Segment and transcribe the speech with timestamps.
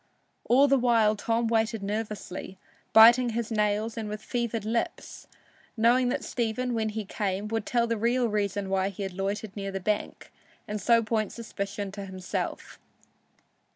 [0.45, 2.57] All the while Tom waited nervously,
[2.91, 5.27] biting his nails and with fevered lips,
[5.77, 9.55] knowing that Stephen, when he came, would tell the real reason why he had loitered
[9.55, 10.31] near the bank,
[10.67, 12.79] and so point suspicion to himself.